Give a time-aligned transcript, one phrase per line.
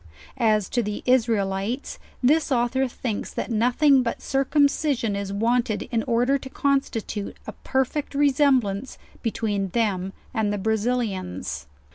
[0.39, 6.39] As to the Israelites, this author thinks that nothing but circumcision is wanted in order
[6.39, 11.67] to consti tute a perfect resemblance between them and the Brazilians.